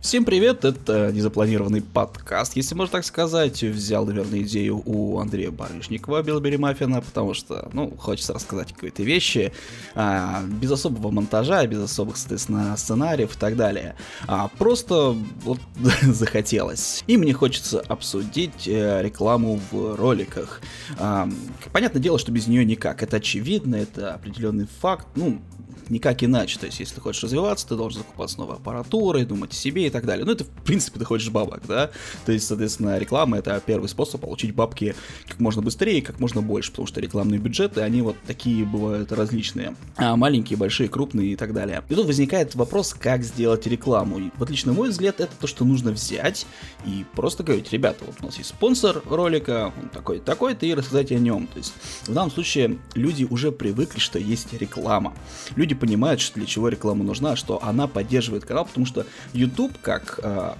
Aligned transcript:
Всем 0.00 0.24
привет, 0.24 0.64
это 0.64 1.12
незапланированный 1.12 1.82
подкаст, 1.82 2.56
если 2.56 2.74
можно 2.74 2.90
так 2.90 3.04
сказать. 3.04 3.62
Взял, 3.62 4.06
наверное, 4.06 4.40
идею 4.40 4.82
у 4.86 5.18
Андрея 5.18 5.50
Барышникова, 5.50 6.22
Билбери 6.22 6.56
Маффина, 6.56 7.02
потому 7.02 7.34
что, 7.34 7.68
ну, 7.74 7.90
хочется 7.98 8.32
рассказать 8.32 8.72
какие-то 8.72 9.02
вещи 9.02 9.52
а, 9.94 10.42
без 10.42 10.70
особого 10.70 11.10
монтажа, 11.10 11.66
без 11.66 11.80
особых, 11.80 12.16
соответственно, 12.16 12.74
сценариев 12.78 13.36
и 13.36 13.38
так 13.38 13.56
далее. 13.56 13.94
А, 14.26 14.48
просто 14.48 15.14
вот 15.42 15.60
захотелось. 16.02 17.04
И 17.06 17.18
мне 17.18 17.34
хочется 17.34 17.80
обсудить 17.80 18.66
э, 18.66 19.02
рекламу 19.02 19.60
в 19.70 19.96
роликах. 19.96 20.62
А, 20.98 21.28
понятное 21.74 22.00
дело, 22.00 22.18
что 22.18 22.32
без 22.32 22.46
нее 22.46 22.64
никак. 22.64 23.02
Это 23.02 23.18
очевидно, 23.18 23.76
это 23.76 24.14
определенный 24.14 24.66
факт. 24.80 25.08
Ну, 25.14 25.42
никак 25.90 26.22
иначе. 26.22 26.58
То 26.58 26.66
есть, 26.66 26.80
если 26.80 26.94
ты 26.94 27.00
хочешь 27.00 27.22
развиваться, 27.22 27.66
ты 27.66 27.76
должен 27.76 28.02
закупаться 28.02 28.38
новой 28.38 28.56
аппаратурой, 28.56 29.24
думать 29.24 29.52
о 29.52 29.54
себе 29.54 29.86
и 29.86 29.90
так 29.90 30.06
далее. 30.06 30.24
Ну, 30.24 30.32
это, 30.32 30.44
в 30.44 30.48
принципе, 30.64 30.98
ты 30.98 31.04
хочешь 31.04 31.30
бабок, 31.30 31.62
да? 31.66 31.90
То 32.26 32.32
есть, 32.32 32.46
соответственно, 32.46 32.98
реклама— 32.98 33.38
это 33.38 33.60
первый 33.64 33.88
способ 33.88 34.20
получить 34.20 34.54
бабки 34.54 34.94
как 35.26 35.40
можно 35.40 35.62
быстрее 35.62 35.98
и 35.98 36.00
как 36.00 36.20
можно 36.20 36.42
больше, 36.42 36.70
потому 36.70 36.86
что 36.86 37.00
рекламные 37.00 37.38
бюджеты, 37.38 37.80
они 37.80 38.02
вот 38.02 38.16
такие 38.26 38.64
бывают 38.64 39.12
различные. 39.12 39.74
А 39.96 40.16
маленькие, 40.16 40.56
большие, 40.56 40.88
крупные 40.88 41.32
и 41.32 41.36
так 41.36 41.52
далее. 41.52 41.82
И 41.88 41.94
тут 41.94 42.06
возникает 42.06 42.54
вопрос, 42.54 42.94
как 42.94 43.22
сделать 43.22 43.66
рекламу. 43.66 44.18
И, 44.18 44.30
вот 44.36 44.50
лично 44.50 44.72
мой 44.72 44.90
взгляд, 44.90 45.20
это 45.20 45.32
то, 45.38 45.46
что 45.46 45.64
нужно 45.64 45.92
взять 45.92 46.46
и 46.86 47.04
просто 47.14 47.42
говорить, 47.42 47.72
ребята, 47.72 48.04
вот 48.06 48.16
у 48.20 48.26
нас 48.26 48.38
есть 48.38 48.50
спонсор 48.50 49.02
ролика, 49.08 49.72
он 49.80 49.88
такой-то, 49.88 50.24
такой-то, 50.24 50.66
и 50.66 50.74
рассказать 50.74 51.10
о 51.12 51.18
нем. 51.18 51.46
То 51.46 51.58
есть, 51.58 51.72
в 52.02 52.12
данном 52.12 52.30
случае, 52.30 52.78
люди 52.94 53.24
уже 53.24 53.52
привыкли, 53.52 53.98
что 53.98 54.18
есть 54.18 54.52
реклама. 54.52 55.14
Люди 55.56 55.74
понимают, 55.80 56.20
что 56.20 56.36
для 56.36 56.46
чего 56.46 56.68
реклама 56.68 57.02
нужна, 57.02 57.34
что 57.34 57.62
она 57.62 57.88
поддерживает 57.88 58.44
канал, 58.44 58.66
потому 58.66 58.86
что 58.86 59.06
YouTube 59.32 59.72
как 59.80 60.20
э, 60.22 60.54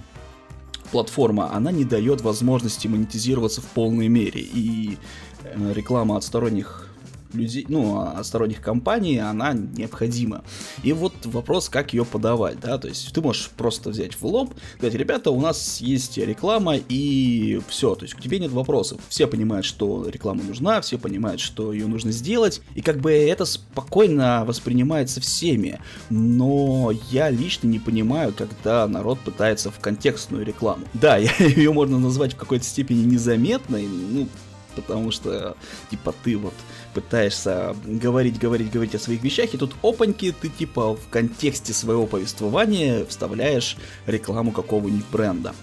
платформа, 0.91 1.53
она 1.53 1.71
не 1.71 1.85
дает 1.85 2.21
возможности 2.21 2.87
монетизироваться 2.87 3.61
в 3.61 3.65
полной 3.65 4.09
мере. 4.09 4.41
И 4.41 4.97
э, 5.43 5.73
реклама 5.73 6.17
от 6.17 6.23
сторонних 6.23 6.90
людей, 7.33 7.65
ну, 7.67 7.99
а 7.99 8.23
сторонних 8.23 8.61
компаний, 8.61 9.17
она 9.17 9.53
необходима. 9.53 10.43
И 10.83 10.93
вот 10.93 11.13
вопрос, 11.25 11.69
как 11.69 11.93
ее 11.93 12.05
подавать, 12.05 12.59
да, 12.59 12.77
то 12.77 12.87
есть 12.87 13.13
ты 13.13 13.21
можешь 13.21 13.49
просто 13.49 13.89
взять 13.89 14.15
в 14.15 14.25
лоб, 14.25 14.53
сказать, 14.77 14.95
ребята, 14.95 15.31
у 15.31 15.39
нас 15.39 15.81
есть 15.81 16.17
реклама, 16.17 16.75
и 16.77 17.61
все, 17.67 17.95
то 17.95 18.03
есть 18.03 18.15
к 18.15 18.21
тебе 18.21 18.39
нет 18.39 18.51
вопросов. 18.51 18.99
Все 19.09 19.27
понимают, 19.27 19.65
что 19.65 20.07
реклама 20.07 20.43
нужна, 20.43 20.81
все 20.81 20.97
понимают, 20.97 21.41
что 21.41 21.73
ее 21.73 21.87
нужно 21.87 22.11
сделать, 22.11 22.61
и 22.75 22.81
как 22.81 22.99
бы 22.99 23.11
это 23.11 23.45
спокойно 23.45 24.43
воспринимается 24.45 25.21
всеми, 25.21 25.79
но 26.09 26.91
я 27.11 27.29
лично 27.29 27.67
не 27.67 27.79
понимаю, 27.79 28.33
когда 28.35 28.87
народ 28.87 29.19
пытается 29.19 29.71
в 29.71 29.79
контекстную 29.79 30.45
рекламу. 30.45 30.85
Да, 30.93 31.17
ее 31.39 31.71
можно 31.73 31.99
назвать 31.99 32.33
в 32.33 32.37
какой-то 32.37 32.65
степени 32.65 33.03
незаметной, 33.03 33.87
ну, 33.87 34.27
потому 34.75 35.11
что, 35.11 35.55
типа, 35.89 36.13
ты 36.23 36.37
вот 36.37 36.53
пытаешься 36.93 37.75
говорить, 37.85 38.39
говорить, 38.39 38.71
говорить 38.71 38.95
о 38.95 38.99
своих 38.99 39.23
вещах, 39.23 39.53
и 39.53 39.57
тут 39.57 39.73
опаньки, 39.81 40.33
ты, 40.39 40.49
типа, 40.49 40.95
в 40.95 41.09
контексте 41.09 41.73
своего 41.73 42.05
повествования 42.07 43.05
вставляешь 43.05 43.77
рекламу 44.05 44.51
какого-нибудь 44.51 45.05
бренда. 45.11 45.53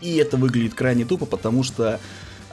И 0.00 0.16
это 0.16 0.36
выглядит 0.36 0.74
крайне 0.74 1.04
тупо, 1.04 1.24
потому 1.26 1.62
что 1.62 1.98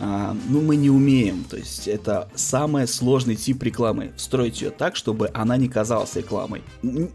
а, 0.04 0.36
ну, 0.50 0.62
мы 0.62 0.78
не 0.78 0.90
умеем. 0.90 1.44
То 1.44 1.58
есть 1.58 1.88
это 1.88 2.28
самый 2.34 2.88
сложный 2.88 3.36
тип 3.36 3.62
рекламы. 3.62 4.14
Встроить 4.18 4.60
ее 4.60 4.72
так, 4.72 4.96
чтобы 4.96 5.30
она 5.32 5.58
не 5.58 5.70
казалась 5.70 6.16
рекламой. 6.16 6.64
Н- 6.82 7.12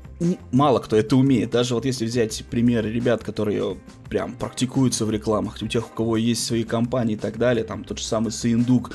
мало 0.53 0.79
кто 0.79 0.95
это 0.95 1.17
умеет. 1.17 1.51
Даже 1.51 1.75
вот 1.75 1.85
если 1.85 2.07
взять 2.07 2.45
примеры 2.49 2.93
ребят, 2.93 3.25
которые 3.25 3.77
прям 4.09 4.35
практикуются 4.35 5.05
в 5.05 5.11
рекламах, 5.11 5.57
у 5.61 5.67
тех, 5.67 5.91
у 5.91 5.95
кого 5.95 6.17
есть 6.17 6.45
свои 6.45 6.63
компании 6.63 7.15
и 7.15 7.19
так 7.19 7.39
далее, 7.39 7.65
там 7.65 7.83
тот 7.83 7.99
же 7.99 8.05
самый 8.05 8.31
Саиндук, 8.31 8.93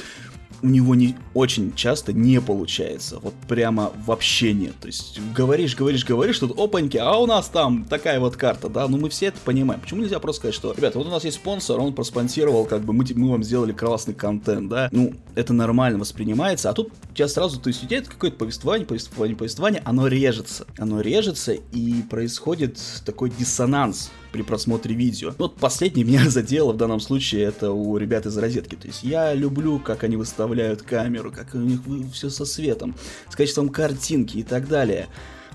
у 0.62 0.68
него 0.68 0.96
не 0.96 1.16
очень 1.34 1.74
часто 1.76 2.14
не 2.14 2.40
получается. 2.42 3.20
Вот 3.20 3.34
прямо 3.48 3.92
вообще 4.06 4.54
нет. 4.54 4.74
То 4.80 4.88
есть 4.88 5.20
говоришь, 5.36 5.76
говоришь, 5.76 6.06
говоришь, 6.06 6.40
тут 6.40 6.58
опаньки, 6.60 6.98
а 6.98 7.18
у 7.18 7.26
нас 7.26 7.48
там 7.48 7.86
такая 7.86 8.20
вот 8.20 8.36
карта, 8.36 8.70
да, 8.70 8.88
ну 8.88 8.98
мы 8.98 9.10
все 9.10 9.28
это 9.28 9.40
понимаем. 9.44 9.82
Почему 9.82 10.02
нельзя 10.02 10.20
просто 10.20 10.42
сказать, 10.42 10.56
что, 10.56 10.74
ребята, 10.74 10.98
вот 10.98 11.08
у 11.08 11.12
нас 11.12 11.24
есть 11.24 11.38
спонсор, 11.38 11.80
он 11.80 11.94
проспонсировал, 11.94 12.66
как 12.66 12.82
бы 12.84 12.94
мы, 12.94 13.06
мы 13.16 13.32
вам 13.32 13.44
сделали 13.44 13.72
классный 13.72 14.14
контент, 14.14 14.70
да, 14.70 14.90
ну 14.92 15.14
это 15.36 15.54
нормально 15.54 16.00
воспринимается, 16.00 16.70
а 16.70 16.74
тут 16.74 16.92
у 17.10 17.14
тебя 17.14 17.28
сразу, 17.28 17.60
то 17.60 17.68
есть 17.68 17.84
идет 17.84 18.08
какое-то 18.08 18.38
повествование, 18.38 18.86
повествование, 18.86 19.36
повествование, 19.36 19.82
оно 19.86 20.08
режется. 20.08 20.66
Оно 20.78 21.02
режется 21.02 21.54
и 21.54 22.02
происходит 22.04 22.80
такой 23.06 23.30
диссонанс 23.30 24.12
при 24.32 24.44
просмотре 24.44 24.96
видео. 24.96 25.34
Вот 25.38 25.56
последний 25.56 26.04
меня 26.04 26.22
задело 26.30 26.74
в 26.74 26.78
данном 26.78 27.00
случае 27.00 27.44
это 27.44 27.72
у 27.72 27.98
ребят 27.98 28.26
из 28.26 28.38
розетки. 28.38 28.76
То 28.76 28.88
есть 28.88 29.04
я 29.04 29.34
люблю, 29.34 29.80
как 29.80 30.04
они 30.04 30.16
выставляют 30.16 30.51
камеру, 30.86 31.32
как 31.32 31.54
у 31.54 31.60
них 31.60 31.80
все 32.14 32.30
со 32.30 32.46
светом, 32.46 32.96
с 33.30 33.36
качеством 33.36 33.70
картинки 33.70 34.38
и 34.38 34.44
так 34.44 34.68
далее. 34.68 35.08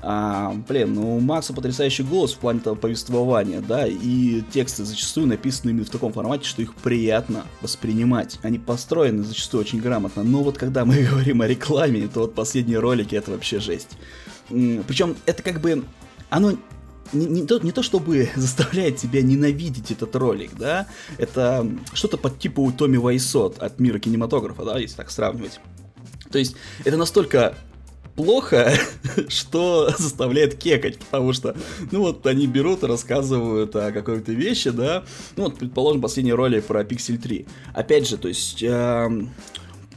А, 0.02 0.54
блин, 0.68 0.94
ну 0.94 1.16
у 1.16 1.20
Макса 1.20 1.52
потрясающий 1.52 2.02
голос 2.02 2.34
в 2.34 2.38
плане 2.38 2.60
того 2.60 2.76
повествования, 2.76 3.60
да, 3.60 3.86
и 3.86 4.42
тексты 4.52 4.84
зачастую 4.84 5.26
написаны 5.26 5.70
именно 5.70 5.84
в 5.84 5.90
таком 5.90 6.12
формате, 6.12 6.44
что 6.44 6.62
их 6.62 6.74
приятно 6.74 7.44
воспринимать. 7.62 8.38
Они 8.42 8.58
построены 8.58 9.24
зачастую 9.24 9.62
очень 9.62 9.80
грамотно, 9.80 10.22
но 10.22 10.42
вот 10.42 10.58
когда 10.58 10.84
мы 10.84 11.02
говорим 11.10 11.40
о 11.42 11.46
рекламе, 11.46 12.08
то 12.08 12.20
вот 12.20 12.34
последние 12.34 12.78
ролики 12.78 13.14
это 13.14 13.32
вообще 13.32 13.58
жесть. 13.58 13.98
Причем 14.48 15.16
это 15.24 15.42
как 15.42 15.60
бы 15.60 15.84
оно 16.30 16.56
не, 17.12 17.26
не, 17.26 17.46
то, 17.46 17.58
не 17.58 17.72
то 17.72 17.82
чтобы 17.82 18.30
заставляет 18.36 18.96
тебя 18.96 19.22
ненавидеть 19.22 19.90
этот 19.90 20.14
ролик, 20.16 20.52
да, 20.58 20.86
это 21.18 21.68
что-то 21.92 22.16
под 22.18 22.38
типу 22.38 22.62
у 22.62 22.72
Томми 22.72 22.96
Вайсот 22.96 23.58
от 23.58 23.78
мира 23.80 23.98
кинематографа, 23.98 24.64
да, 24.64 24.78
если 24.78 24.96
так 24.96 25.10
сравнивать. 25.10 25.60
То 26.30 26.38
есть 26.38 26.56
это 26.84 26.96
настолько 26.96 27.56
плохо, 28.16 28.72
что 29.28 29.90
заставляет 29.98 30.56
кекать, 30.56 30.98
потому 30.98 31.32
что, 31.32 31.56
ну 31.92 32.00
вот, 32.00 32.26
они 32.26 32.46
берут 32.46 32.82
и 32.82 32.86
рассказывают 32.86 33.76
о 33.76 33.92
какой-то 33.92 34.32
вещи, 34.32 34.70
да, 34.70 35.04
ну 35.36 35.44
вот, 35.44 35.58
предположим, 35.58 36.00
последний 36.00 36.32
ролик 36.32 36.64
про 36.64 36.82
Pixel 36.82 37.18
3. 37.18 37.46
Опять 37.74 38.08
же, 38.08 38.16
то 38.16 38.28
есть... 38.28 38.62
Э, 38.62 39.08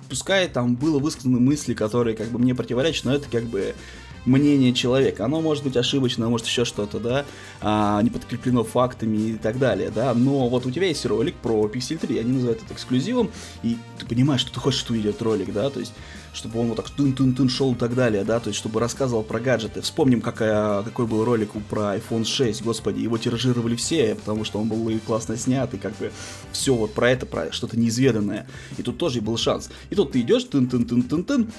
пускай 0.10 0.48
там 0.48 0.76
было 0.76 0.98
высказаны 0.98 1.40
мысли, 1.40 1.76
которые 1.76 2.18
как 2.18 2.30
бы 2.30 2.40
мне 2.40 2.56
противоречат, 2.56 3.06
но 3.06 3.14
это 3.14 3.30
как 3.30 3.44
бы 3.44 3.76
мнение 4.26 4.74
человека. 4.74 5.26
Оно 5.26 5.42
может 5.42 5.64
быть 5.64 5.78
ошибочно, 5.78 6.30
может 6.30 6.48
еще 6.48 6.66
что-то, 6.66 7.00
да, 7.00 7.26
а, 7.62 8.02
не 8.02 8.10
подкреплено 8.10 8.64
фактами 8.64 9.18
и 9.18 9.34
так 9.36 9.60
далее, 9.60 9.92
да, 9.94 10.14
но 10.14 10.50
вот 10.50 10.66
у 10.66 10.72
тебя 10.72 10.88
есть 10.88 11.06
ролик 11.06 11.36
про 11.36 11.66
Pixel 11.68 11.98
3, 11.98 12.20
они 12.20 12.34
называют 12.34 12.62
это 12.64 12.74
эксклюзивом, 12.74 13.30
и 13.64 13.78
ты 13.98 14.06
понимаешь, 14.06 14.42
что 14.42 14.54
ты 14.54 14.60
хочешь, 14.60 14.80
что 14.80 14.98
идет 14.98 15.22
ролик, 15.22 15.54
да, 15.54 15.70
то 15.70 15.80
есть 15.80 15.94
чтобы 16.34 16.60
он 16.60 16.68
вот 16.68 16.76
так 16.78 16.90
тын-тын-тын 16.92 17.50
шел 17.50 17.74
и 17.74 17.76
так 17.76 17.96
далее, 17.96 18.24
да, 18.24 18.40
то 18.40 18.50
есть 18.50 18.60
чтобы 18.60 18.80
рассказывал 18.80 19.24
про 19.24 19.40
гаджеты. 19.40 19.82
Вспомним, 19.82 20.22
какая, 20.22 20.84
какой 20.84 21.08
был 21.08 21.26
ролик 21.26 21.52
про 21.70 21.96
iPhone 21.96 22.24
6, 22.24 22.62
господи, 22.62 23.00
его 23.02 23.18
тиражировали 23.18 23.76
все, 23.76 24.16
потому 24.16 24.46
что 24.46 24.60
он 24.60 24.68
был 24.68 24.88
и 24.90 25.00
классно 25.00 25.38
снят, 25.38 25.74
и 25.74 25.78
как 25.78 25.98
бы 25.98 26.12
все 26.52 26.74
вот 26.76 26.94
про 26.94 27.12
это, 27.12 27.26
про 27.26 27.52
что-то 27.52 27.78
неизведанное. 27.78 28.48
И 28.78 28.84
тут 28.84 28.98
тоже 28.98 29.22
был 29.22 29.38
шанс. 29.38 29.70
И 29.90 29.96
тут 29.96 30.12
ты 30.12 30.22
идешь, 30.22 30.44
тын-тын-тын-тын-тын, 30.46 31.52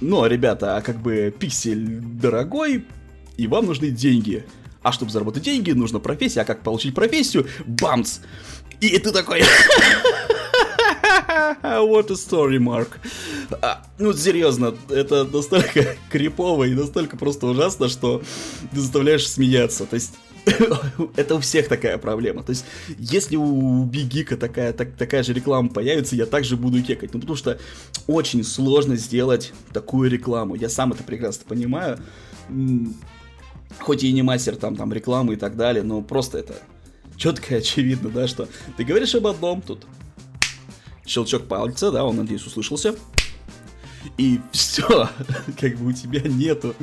но, 0.00 0.26
ребята, 0.26 0.76
а 0.76 0.82
как 0.82 1.00
бы 1.00 1.34
пиксель 1.36 2.00
дорогой, 2.00 2.84
и 3.36 3.46
вам 3.46 3.66
нужны 3.66 3.90
деньги. 3.90 4.44
А 4.82 4.92
чтобы 4.92 5.10
заработать 5.10 5.42
деньги, 5.42 5.72
нужна 5.72 5.98
профессия. 5.98 6.40
А 6.40 6.44
как 6.44 6.62
получить 6.62 6.94
профессию? 6.94 7.46
Бамс! 7.66 8.20
И 8.80 8.98
ты 8.98 9.12
такой... 9.12 9.42
What 11.62 12.10
a 12.10 12.14
story, 12.14 12.58
Mark. 12.58 12.88
А, 13.62 13.82
ну, 13.98 14.12
серьезно, 14.12 14.74
это 14.88 15.24
настолько 15.24 15.96
крипово 16.10 16.64
и 16.64 16.74
настолько 16.74 17.16
просто 17.16 17.46
ужасно, 17.46 17.88
что 17.88 18.22
ты 18.72 18.80
заставляешь 18.80 19.28
смеяться. 19.28 19.86
То 19.86 19.94
есть, 19.94 20.14
это 21.16 21.34
у 21.34 21.40
всех 21.40 21.68
такая 21.68 21.98
проблема. 21.98 22.42
То 22.42 22.50
есть, 22.50 22.64
если 22.98 23.36
у 23.36 23.84
Бигика 23.84 24.36
такая, 24.36 24.72
так, 24.72 24.92
такая 24.96 25.22
же 25.22 25.32
реклама 25.32 25.68
появится, 25.68 26.16
я 26.16 26.26
также 26.26 26.56
буду 26.56 26.82
кекать. 26.82 27.12
Ну, 27.14 27.20
потому 27.20 27.36
что 27.36 27.58
очень 28.06 28.44
сложно 28.44 28.96
сделать 28.96 29.52
такую 29.72 30.10
рекламу. 30.10 30.54
Я 30.54 30.68
сам 30.68 30.92
это 30.92 31.02
прекрасно 31.02 31.44
понимаю. 31.48 31.98
Хоть 33.78 34.02
и 34.02 34.12
не 34.12 34.22
мастер 34.22 34.56
там, 34.56 34.76
там 34.76 34.92
рекламы 34.92 35.34
и 35.34 35.36
так 35.36 35.56
далее, 35.56 35.82
но 35.82 36.02
просто 36.02 36.38
это 36.38 36.54
четко 37.16 37.54
и 37.54 37.58
очевидно, 37.58 38.10
да, 38.10 38.26
что 38.26 38.48
ты 38.76 38.84
говоришь 38.84 39.14
об 39.14 39.26
одном, 39.26 39.62
тут 39.62 39.86
щелчок 41.06 41.46
пальца, 41.46 41.90
да, 41.90 42.04
он, 42.04 42.16
надеюсь, 42.16 42.44
услышался. 42.44 42.96
И 44.16 44.40
все, 44.52 45.08
как 45.60 45.76
бы 45.76 45.88
у 45.88 45.92
тебя 45.92 46.22
нету 46.22 46.74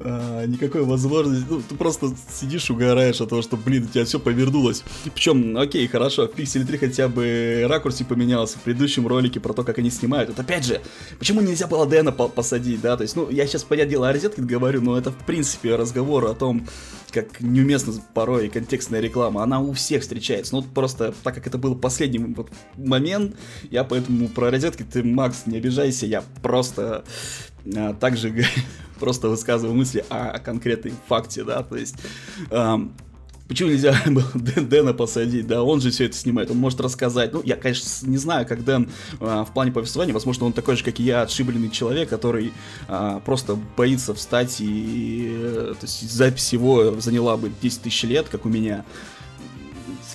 а, 0.00 0.46
никакой 0.46 0.84
возможности. 0.84 1.46
Ну, 1.48 1.62
ты 1.66 1.74
просто 1.74 2.14
сидишь, 2.30 2.70
угораешь 2.70 3.20
от 3.20 3.28
того, 3.28 3.42
что, 3.42 3.56
блин, 3.56 3.84
у 3.84 3.86
тебя 3.88 4.04
все 4.04 4.18
повернулось. 4.18 4.82
Причем, 5.14 5.56
окей, 5.56 5.86
хорошо, 5.86 6.28
в 6.28 6.34
Pixel 6.34 6.64
3 6.64 6.78
хотя 6.78 7.08
бы 7.08 7.64
ракурсе 7.68 8.04
поменялся 8.04 8.58
в 8.58 8.62
предыдущем 8.62 9.06
ролике 9.06 9.40
про 9.40 9.52
то, 9.52 9.64
как 9.64 9.78
они 9.78 9.90
снимают. 9.90 10.30
Вот 10.30 10.38
опять 10.38 10.64
же, 10.64 10.80
почему 11.18 11.40
нельзя 11.40 11.66
было 11.66 11.86
Дэна 11.86 12.12
по 12.12 12.28
посадить, 12.28 12.80
да? 12.80 12.96
То 12.96 13.02
есть, 13.02 13.16
ну, 13.16 13.30
я 13.30 13.46
сейчас, 13.46 13.64
понятное 13.64 13.90
дело, 13.90 14.08
о 14.08 14.12
розетке 14.12 14.42
говорю, 14.42 14.80
но 14.80 14.98
это, 14.98 15.10
в 15.10 15.26
принципе, 15.26 15.76
разговор 15.76 16.26
о 16.26 16.34
том, 16.34 16.66
как 17.12 17.40
неуместно 17.40 17.92
порой 18.14 18.48
контекстная 18.48 19.00
реклама, 19.00 19.42
она 19.42 19.60
у 19.60 19.72
всех 19.72 20.02
встречается. 20.02 20.54
Ну, 20.54 20.62
просто, 20.62 21.14
так 21.22 21.34
как 21.34 21.46
это 21.46 21.58
был 21.58 21.76
последний 21.76 22.18
вот 22.18 22.50
момент, 22.76 23.36
я 23.70 23.84
поэтому 23.84 24.28
про 24.28 24.50
розетки, 24.50 24.82
ты, 24.82 25.02
Макс, 25.02 25.46
не 25.46 25.58
обижайся, 25.58 26.06
я 26.06 26.24
просто 26.42 27.04
а, 27.76 27.94
также 27.94 28.44
просто 29.02 29.28
высказываю 29.28 29.74
мысли 29.74 30.04
о, 30.10 30.38
конкретной 30.38 30.92
факте, 31.08 31.42
да, 31.42 31.64
то 31.64 31.76
есть... 31.76 31.96
Эм, 32.50 32.92
Почему 33.48 33.68
нельзя 33.68 33.94
было 34.06 34.30
Дэна 34.34 34.94
посадить, 34.94 35.46
да, 35.46 35.62
он 35.62 35.80
же 35.80 35.90
все 35.90 36.06
это 36.06 36.16
снимает, 36.16 36.50
он 36.50 36.56
может 36.56 36.80
рассказать. 36.80 37.34
Ну, 37.34 37.42
я, 37.44 37.56
конечно, 37.56 38.08
не 38.08 38.16
знаю, 38.16 38.46
как 38.46 38.64
Дэн 38.64 38.88
а, 39.20 39.44
в 39.44 39.52
плане 39.52 39.72
повествования, 39.72 40.14
возможно, 40.14 40.46
он 40.46 40.54
такой 40.54 40.76
же, 40.76 40.84
как 40.84 41.00
и 41.00 41.02
я, 41.02 41.20
отшибленный 41.20 41.68
человек, 41.68 42.08
который 42.08 42.52
а, 42.88 43.20
просто 43.20 43.58
боится 43.76 44.14
встать 44.14 44.60
и, 44.60 45.32
э, 45.34 45.74
то 45.78 45.84
есть, 45.84 46.10
запись 46.10 46.52
его 46.54 46.98
заняла 47.00 47.36
бы 47.36 47.50
10 47.60 47.82
тысяч 47.82 48.04
лет, 48.04 48.28
как 48.30 48.46
у 48.46 48.48
меня. 48.48 48.86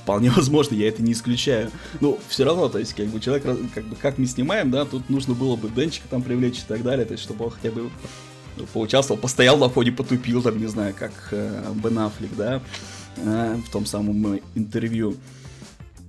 Вполне 0.02 0.32
возможно, 0.36 0.74
я 0.74 0.88
это 0.88 1.04
не 1.04 1.12
исключаю. 1.12 1.70
Ну, 2.00 2.18
все 2.30 2.44
равно, 2.44 2.70
то 2.70 2.80
есть, 2.80 2.96
как 2.96 3.06
бы, 3.08 3.20
человек, 3.20 3.44
как 3.76 3.86
бы, 3.86 3.96
как 3.98 4.18
мы 4.18 4.26
снимаем, 4.26 4.72
да, 4.72 4.86
тут 4.86 5.12
нужно 5.12 5.36
было 5.36 5.58
бы 5.58 5.70
Денчика 5.70 6.08
там 6.10 6.24
привлечь 6.24 6.60
и 6.60 6.68
так 6.68 6.82
далее, 6.82 7.06
то 7.06 7.12
есть, 7.12 7.24
чтобы 7.24 7.46
он 7.46 7.52
хотя 7.52 7.70
бы 7.70 7.92
поучаствовал, 8.66 9.20
постоял 9.20 9.58
на 9.58 9.70
фоне, 9.70 9.92
потупил, 9.92 10.42
там, 10.42 10.60
не 10.60 10.68
знаю, 10.68 10.94
как 10.98 11.12
э, 11.32 11.74
Бен 11.76 12.00
Аффлек, 12.00 12.36
да, 12.36 12.62
э, 13.18 13.58
в 13.66 13.72
том 13.72 13.86
самом 13.86 14.40
интервью. 14.56 15.16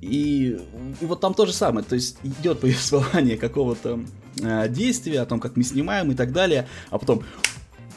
И, 0.00 0.58
и 1.00 1.06
вот 1.06 1.20
там 1.20 1.34
то 1.34 1.46
же 1.46 1.52
самое, 1.52 1.84
то 1.84 1.94
есть 1.94 2.18
идет 2.22 2.60
повествование 2.60 3.36
какого-то 3.36 4.00
э, 4.40 4.68
действия, 4.68 5.20
о 5.20 5.26
том, 5.26 5.40
как 5.40 5.56
мы 5.56 5.64
снимаем 5.64 6.10
и 6.12 6.14
так 6.14 6.32
далее, 6.32 6.68
а 6.90 6.98
потом 6.98 7.22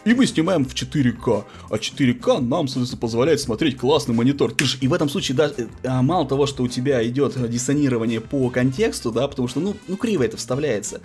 и 0.06 0.14
мы 0.14 0.26
снимаем 0.26 0.66
в 0.66 0.74
4К. 0.74 1.46
А 1.70 1.76
4К 1.76 2.40
нам, 2.40 2.68
соответственно, 2.68 3.00
позволяет 3.00 3.40
смотреть 3.40 3.78
классный 3.78 4.16
монитор. 4.16 4.54
Ты 4.54 4.66
же, 4.66 4.78
и 4.82 4.88
в 4.88 4.94
этом 4.94 5.10
случае 5.10 5.38
даже 5.38 5.54
э, 5.58 5.68
а, 5.84 6.02
мало 6.02 6.28
того, 6.28 6.46
что 6.46 6.64
у 6.64 6.68
тебя 6.68 7.06
идет 7.08 7.50
диссонирование 7.50 8.22
по 8.22 8.50
контексту, 8.50 9.12
да, 9.12 9.28
потому 9.28 9.48
что, 9.48 9.60
ну, 9.60 9.76
ну 9.88 9.98
криво 9.98 10.24
это 10.24 10.38
вставляется 10.38 11.02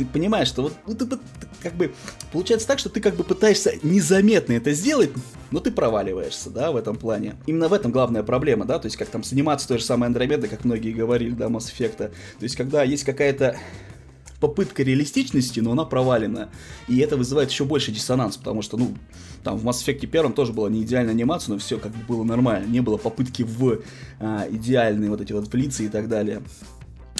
ты 0.00 0.06
понимаешь, 0.06 0.48
что 0.48 0.62
вот 0.62 0.72
ну, 0.86 0.94
ты, 0.94 1.18
как 1.62 1.74
бы 1.74 1.92
получается 2.32 2.66
так, 2.66 2.78
что 2.78 2.88
ты 2.88 3.00
как 3.00 3.16
бы 3.16 3.24
пытаешься 3.24 3.74
незаметно 3.82 4.54
это 4.54 4.72
сделать, 4.72 5.10
но 5.50 5.60
ты 5.60 5.70
проваливаешься, 5.70 6.48
да, 6.48 6.72
в 6.72 6.76
этом 6.76 6.96
плане. 6.96 7.36
Именно 7.46 7.68
в 7.68 7.72
этом 7.72 7.92
главная 7.92 8.22
проблема, 8.22 8.64
да, 8.64 8.78
то 8.78 8.86
есть 8.86 8.96
как 8.96 9.08
там 9.08 9.22
с 9.22 9.32
анимацией 9.32 9.68
той 9.68 9.78
же 9.78 9.84
самой 9.84 10.06
Андромеды, 10.06 10.48
как 10.48 10.64
многие 10.64 10.92
говорили, 10.92 11.32
да, 11.32 11.46
Mass 11.46 11.70
Effect. 11.70 11.96
То 11.96 12.12
есть 12.40 12.56
когда 12.56 12.82
есть 12.82 13.04
какая-то 13.04 13.58
попытка 14.40 14.82
реалистичности, 14.82 15.60
но 15.60 15.72
она 15.72 15.84
провалена. 15.84 16.48
И 16.88 16.98
это 16.98 17.16
вызывает 17.16 17.50
еще 17.50 17.64
больше 17.64 17.92
диссонанс, 17.92 18.36
потому 18.36 18.62
что, 18.62 18.76
ну, 18.76 18.94
там 19.44 19.56
в 19.56 19.66
Mass 19.66 19.84
Effect 19.84 20.06
первом 20.06 20.32
тоже 20.32 20.52
была 20.52 20.68
не 20.68 20.82
идеальная 20.82 21.12
анимация, 21.12 21.52
но 21.52 21.58
все 21.58 21.78
как 21.78 21.92
бы 21.92 22.02
было 22.06 22.24
нормально. 22.24 22.66
Не 22.66 22.80
было 22.80 22.96
попытки 22.96 23.42
в 23.42 23.80
а, 24.18 24.46
идеальные 24.50 25.10
вот 25.10 25.20
эти 25.20 25.32
вот 25.32 25.52
влиться 25.52 25.82
и 25.82 25.88
так 25.88 26.08
далее 26.08 26.42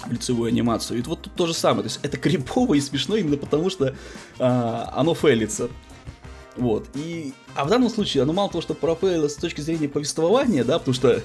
лицевую 0.08 0.48
анимацию. 0.48 0.98
И 0.98 1.02
вот 1.02 1.22
тут 1.22 1.34
то 1.34 1.46
же 1.46 1.54
самое. 1.54 1.82
То 1.82 1.88
есть 1.88 2.00
это 2.02 2.16
крипово 2.16 2.74
и 2.74 2.80
смешно 2.80 3.16
именно 3.16 3.36
потому, 3.36 3.70
что 3.70 3.94
а, 4.38 4.92
оно 4.96 5.14
фейлится. 5.14 5.68
Вот. 6.56 6.88
И, 6.94 7.32
а 7.54 7.64
в 7.64 7.68
данном 7.68 7.90
случае 7.90 8.22
оно 8.22 8.32
мало 8.32 8.50
того, 8.50 8.62
что 8.62 8.74
профейлило 8.74 9.28
с 9.28 9.34
точки 9.34 9.60
зрения 9.60 9.88
повествования, 9.88 10.64
да, 10.64 10.78
потому 10.78 10.94
что, 10.94 11.22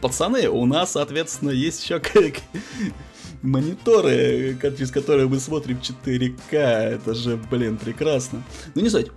пацаны, 0.00 0.48
у 0.48 0.64
нас, 0.66 0.92
соответственно, 0.92 1.50
есть 1.50 1.82
еще 1.82 2.00
мониторы, 3.42 4.56
через 4.60 4.90
которые 4.90 5.28
мы 5.28 5.38
смотрим 5.38 5.78
4К. 5.78 6.56
Это 6.56 7.14
же, 7.14 7.38
блин, 7.50 7.76
прекрасно. 7.76 8.42
Ну, 8.74 8.82
не 8.82 8.90
суть. 8.90 9.10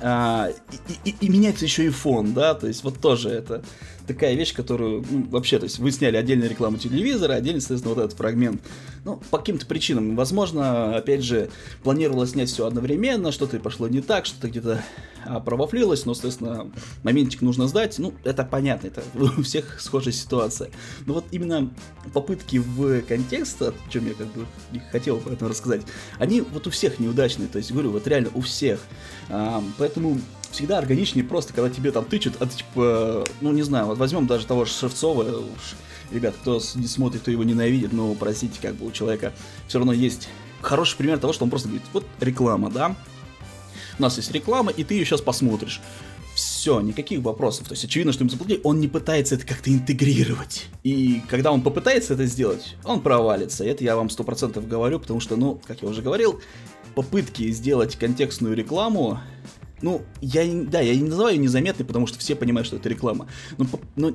А, 0.00 0.50
и, 1.04 1.10
и, 1.10 1.14
и 1.20 1.28
меняется 1.28 1.64
еще 1.64 1.86
и 1.86 1.90
фон, 1.90 2.34
да, 2.34 2.54
то 2.54 2.66
есть 2.66 2.84
вот 2.84 3.00
тоже 3.00 3.30
это 3.30 3.62
такая 4.06 4.34
вещь, 4.34 4.54
которую 4.54 5.04
ну, 5.10 5.26
вообще, 5.30 5.58
то 5.58 5.64
есть 5.64 5.78
вы 5.78 5.90
сняли 5.90 6.16
отдельную 6.16 6.50
рекламу 6.50 6.78
телевизора, 6.78 7.34
отдельно, 7.34 7.60
соответственно, 7.60 7.94
вот 7.94 8.04
этот 8.04 8.16
фрагмент. 8.16 8.62
Ну, 9.04 9.20
по 9.30 9.38
каким-то 9.38 9.66
причинам. 9.66 10.16
Возможно, 10.16 10.96
опять 10.96 11.22
же, 11.22 11.50
планировалось 11.82 12.30
снять 12.30 12.48
все 12.48 12.66
одновременно, 12.66 13.32
что-то 13.32 13.58
пошло 13.58 13.88
не 13.88 14.00
так, 14.00 14.26
что-то 14.26 14.48
где-то 14.48 14.82
а, 15.24 15.40
провафлилось, 15.40 16.06
но, 16.06 16.14
соответственно, 16.14 16.70
моментик 17.02 17.42
нужно 17.42 17.68
сдать. 17.68 17.98
Ну, 17.98 18.14
это 18.24 18.44
понятно, 18.44 18.88
это 18.88 19.02
у 19.14 19.42
всех 19.42 19.80
схожая 19.80 20.12
ситуация. 20.12 20.70
Но 21.06 21.14
вот 21.14 21.24
именно 21.30 21.72
попытки 22.12 22.58
в 22.58 23.02
контекст, 23.02 23.60
о 23.62 23.74
чем 23.88 24.06
я 24.06 24.14
как 24.14 24.26
бы 24.28 24.46
хотел 24.90 25.18
по 25.18 25.28
этому 25.28 25.50
рассказать, 25.50 25.82
они 26.18 26.40
вот 26.40 26.66
у 26.66 26.70
всех 26.70 26.98
неудачные, 26.98 27.48
то 27.48 27.58
есть, 27.58 27.72
говорю, 27.72 27.90
вот 27.90 28.06
реально 28.06 28.30
у 28.34 28.40
всех. 28.40 28.80
Поэтому 29.78 30.20
всегда 30.50 30.78
органичнее 30.78 31.24
просто, 31.24 31.52
когда 31.52 31.70
тебе 31.70 31.92
там 31.92 32.04
тычут, 32.04 32.34
а 32.40 32.46
ты 32.46 32.56
типа, 32.56 33.24
ну 33.40 33.52
не 33.52 33.62
знаю, 33.62 33.86
вот 33.86 33.98
возьмем 33.98 34.26
даже 34.26 34.46
того 34.46 34.64
же 34.64 34.72
Шевцова, 34.72 35.22
уж, 35.22 35.74
ребят, 36.10 36.34
кто 36.40 36.60
не 36.74 36.86
смотрит, 36.86 37.22
кто 37.22 37.30
его 37.30 37.44
ненавидит, 37.44 37.92
но 37.92 38.14
простите, 38.14 38.58
как 38.60 38.74
бы 38.74 38.86
у 38.86 38.92
человека 38.92 39.32
все 39.68 39.78
равно 39.78 39.92
есть 39.92 40.28
хороший 40.62 40.96
пример 40.96 41.18
того, 41.18 41.32
что 41.32 41.44
он 41.44 41.50
просто 41.50 41.68
говорит, 41.68 41.86
вот 41.92 42.04
реклама, 42.20 42.70
да, 42.70 42.96
у 43.98 44.02
нас 44.02 44.16
есть 44.16 44.30
реклама, 44.32 44.72
и 44.72 44.84
ты 44.84 44.94
ее 44.94 45.04
сейчас 45.04 45.20
посмотришь. 45.20 45.80
Все, 46.34 46.80
никаких 46.80 47.20
вопросов. 47.20 47.66
То 47.66 47.72
есть 47.72 47.84
очевидно, 47.84 48.12
что 48.12 48.22
им 48.22 48.28
заплатили, 48.28 48.60
он 48.62 48.78
не 48.78 48.88
пытается 48.88 49.36
это 49.36 49.46
как-то 49.46 49.72
интегрировать. 49.72 50.66
И 50.82 51.22
когда 51.30 51.50
он 51.50 51.62
попытается 51.62 52.12
это 52.12 52.26
сделать, 52.26 52.76
он 52.84 53.00
провалится. 53.00 53.64
Это 53.64 53.82
я 53.84 53.96
вам 53.96 54.10
сто 54.10 54.22
процентов 54.22 54.68
говорю, 54.68 55.00
потому 55.00 55.20
что, 55.20 55.36
ну, 55.36 55.58
как 55.66 55.80
я 55.80 55.88
уже 55.88 56.02
говорил, 56.02 56.40
попытки 56.94 57.50
сделать 57.52 57.96
контекстную 57.96 58.54
рекламу 58.54 59.18
ну, 59.82 60.02
я, 60.20 60.42
да, 60.64 60.80
я 60.80 60.94
не 60.94 61.08
называю 61.08 61.34
ее 61.34 61.42
незаметной, 61.42 61.84
потому 61.84 62.06
что 62.06 62.18
все 62.18 62.34
понимают, 62.34 62.66
что 62.66 62.76
это 62.76 62.88
реклама. 62.88 63.28
Но, 63.58 63.66
но 63.96 64.12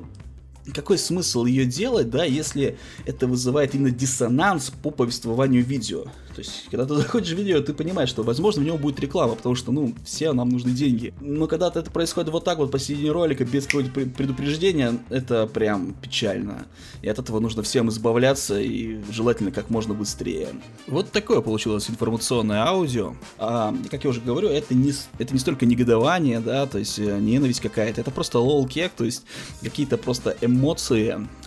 какой 0.74 0.98
смысл 0.98 1.44
ее 1.44 1.64
делать, 1.64 2.10
да, 2.10 2.24
если 2.24 2.78
это 3.04 3.26
вызывает 3.26 3.74
именно 3.74 3.90
диссонанс 3.90 4.70
по 4.70 4.90
повествованию 4.90 5.64
видео? 5.64 6.04
То 6.34 6.40
есть, 6.40 6.68
когда 6.70 6.86
ты 6.86 6.94
заходишь 6.96 7.34
в 7.34 7.38
видео, 7.38 7.60
ты 7.60 7.74
понимаешь, 7.74 8.08
что, 8.08 8.22
возможно, 8.22 8.62
в 8.62 8.64
нем 8.64 8.76
будет 8.76 9.00
реклама, 9.00 9.34
потому 9.34 9.54
что, 9.54 9.72
ну, 9.72 9.94
все 10.04 10.32
нам 10.32 10.48
нужны 10.48 10.70
деньги. 10.70 11.12
Но 11.20 11.46
когда 11.46 11.68
это 11.68 11.90
происходит 11.90 12.30
вот 12.30 12.44
так 12.44 12.58
вот 12.58 12.70
посередине 12.70 13.10
ролика, 13.10 13.44
без 13.44 13.66
какого-то 13.66 13.90
предупреждения, 13.90 14.98
это 15.10 15.46
прям 15.46 15.94
печально. 15.94 16.66
И 17.02 17.08
от 17.08 17.18
этого 17.18 17.40
нужно 17.40 17.62
всем 17.62 17.88
избавляться, 17.88 18.60
и 18.60 19.00
желательно 19.10 19.50
как 19.50 19.68
можно 19.68 19.94
быстрее. 19.94 20.48
Вот 20.86 21.10
такое 21.10 21.40
получилось 21.40 21.90
информационное 21.90 22.64
аудио. 22.64 23.14
А, 23.38 23.74
как 23.90 24.04
я 24.04 24.10
уже 24.10 24.20
говорю, 24.20 24.48
это 24.48 24.74
не, 24.74 24.92
это 25.18 25.32
не 25.32 25.40
столько 25.40 25.66
негодование, 25.66 26.40
да, 26.40 26.66
то 26.66 26.78
есть 26.78 26.98
э, 26.98 27.18
ненависть 27.18 27.60
какая-то, 27.60 28.00
это 28.00 28.10
просто 28.10 28.38
лол-кек, 28.38 28.92
то 28.92 29.04
есть 29.04 29.24
какие-то 29.62 29.98
просто 29.98 30.36
эмоции 30.40 30.51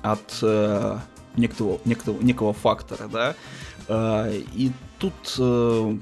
от 0.02 0.40
э, 0.42 0.98
некого, 1.36 1.80
некого, 1.86 2.22
некого 2.22 2.54
фактора, 2.54 3.08
да, 3.12 3.36
а, 3.88 4.32
и 4.32 4.72
тут 5.00 5.14
э, 5.38 5.98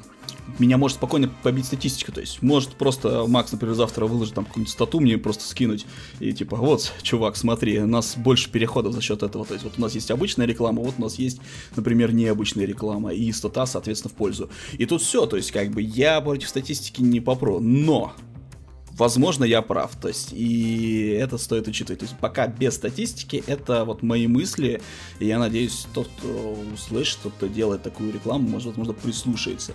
меня 0.59 0.77
может 0.77 0.97
спокойно 0.97 1.29
побить 1.41 1.65
статистика. 1.65 2.11
То 2.11 2.21
есть, 2.21 2.41
может 2.41 2.71
просто 2.75 3.25
Макс, 3.27 3.51
например, 3.51 3.75
завтра 3.75 4.05
выложит 4.05 4.35
там 4.35 4.45
какую-нибудь 4.45 4.71
стату 4.71 4.99
мне 4.99 5.17
просто 5.17 5.45
скинуть. 5.45 5.85
И 6.19 6.33
типа, 6.33 6.57
вот, 6.57 6.93
чувак, 7.01 7.35
смотри, 7.35 7.79
у 7.79 7.87
нас 7.87 8.15
больше 8.15 8.49
переходов 8.49 8.93
за 8.93 9.01
счет 9.01 9.23
этого. 9.23 9.45
То 9.45 9.53
есть, 9.53 9.65
вот 9.65 9.73
у 9.77 9.81
нас 9.81 9.95
есть 9.95 10.11
обычная 10.11 10.45
реклама, 10.45 10.81
вот 10.81 10.95
у 10.97 11.01
нас 11.01 11.15
есть, 11.15 11.39
например, 11.75 12.13
необычная 12.13 12.65
реклама. 12.65 13.13
И 13.13 13.31
стата, 13.31 13.65
соответственно, 13.65 14.13
в 14.13 14.17
пользу. 14.17 14.49
И 14.73 14.85
тут 14.85 15.01
все. 15.01 15.25
То 15.25 15.37
есть, 15.37 15.51
как 15.51 15.71
бы 15.71 15.81
я 15.81 16.19
против 16.21 16.49
статистики 16.49 17.01
не 17.01 17.19
попру. 17.19 17.59
Но 17.59 18.13
возможно, 18.97 19.43
я 19.43 19.61
прав. 19.61 19.95
То 20.01 20.07
есть, 20.07 20.29
и 20.33 21.17
это 21.19 21.37
стоит 21.37 21.67
учитывать. 21.67 21.99
То 21.99 22.05
есть, 22.05 22.17
пока 22.19 22.47
без 22.47 22.75
статистики, 22.75 23.43
это 23.47 23.85
вот 23.85 24.03
мои 24.03 24.27
мысли. 24.27 24.81
И 25.19 25.25
я 25.27 25.39
надеюсь, 25.39 25.87
тот, 25.93 26.09
кто 26.17 26.57
услышит, 26.73 27.19
тот, 27.23 27.33
кто 27.33 27.47
делает 27.47 27.83
такую 27.83 28.13
рекламу, 28.13 28.47
может, 28.47 28.67
возможно, 28.67 28.93
прислушается. 28.93 29.73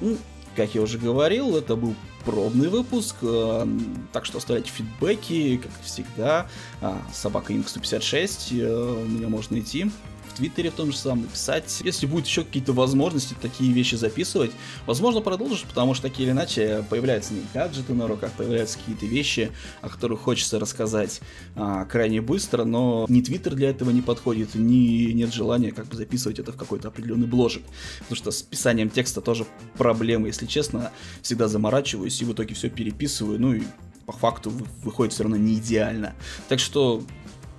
Ну, 0.00 0.16
как 0.56 0.74
я 0.74 0.82
уже 0.82 0.98
говорил, 0.98 1.56
это 1.56 1.76
был 1.76 1.94
пробный 2.24 2.68
выпуск, 2.68 3.16
э, 3.22 3.66
так 4.12 4.24
что 4.24 4.38
оставляйте 4.38 4.70
фидбэки, 4.70 5.58
как 5.58 5.70
всегда. 5.84 6.48
А, 6.80 7.00
собака 7.12 7.54
Инк 7.54 7.68
156, 7.68 8.52
э, 8.52 9.04
меня 9.06 9.28
можно 9.28 9.56
найти 9.56 9.90
Твиттере 10.36 10.70
в 10.70 10.74
том 10.74 10.92
же 10.92 10.98
самом 10.98 11.22
написать. 11.22 11.80
Если 11.82 12.06
будет 12.06 12.26
еще 12.26 12.44
какие-то 12.44 12.72
возможности 12.72 13.34
такие 13.40 13.72
вещи 13.72 13.94
записывать, 13.94 14.52
возможно, 14.86 15.20
продолжишь, 15.20 15.64
потому 15.64 15.94
что 15.94 16.08
так 16.08 16.20
или 16.20 16.30
иначе 16.30 16.84
появляются 16.88 17.34
не 17.34 17.42
гаджеты 17.54 17.94
на 17.94 18.06
руках, 18.06 18.32
появляются 18.32 18.78
какие-то 18.78 19.06
вещи, 19.06 19.50
о 19.80 19.88
которых 19.88 20.20
хочется 20.20 20.58
рассказать 20.58 21.20
а, 21.54 21.84
крайне 21.86 22.20
быстро, 22.20 22.64
но 22.64 23.06
ни 23.08 23.22
Твиттер 23.22 23.54
для 23.54 23.70
этого 23.70 23.90
не 23.90 24.02
подходит, 24.02 24.54
ни 24.54 25.12
нет 25.12 25.32
желания 25.32 25.72
как 25.72 25.86
бы 25.86 25.96
записывать 25.96 26.38
это 26.38 26.52
в 26.52 26.56
какой-то 26.56 26.88
определенный 26.88 27.26
бложек. 27.26 27.62
Потому 28.00 28.16
что 28.16 28.30
с 28.30 28.42
писанием 28.42 28.90
текста 28.90 29.20
тоже 29.20 29.46
проблемы, 29.78 30.28
если 30.28 30.46
честно, 30.46 30.92
всегда 31.22 31.48
заморачиваюсь 31.48 32.20
и 32.20 32.24
в 32.24 32.32
итоге 32.32 32.54
все 32.54 32.68
переписываю, 32.68 33.40
ну 33.40 33.54
и 33.54 33.62
по 34.04 34.12
факту 34.12 34.52
выходит 34.82 35.12
все 35.12 35.24
равно 35.24 35.36
не 35.36 35.54
идеально. 35.54 36.14
Так 36.48 36.60
что 36.60 37.02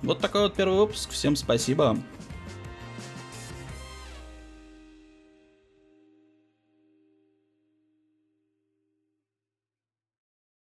вот 0.02 0.20
такой 0.20 0.42
вот 0.42 0.54
первый 0.54 0.78
выпуск. 0.78 1.10
Всем 1.10 1.36
спасибо. 1.36 1.98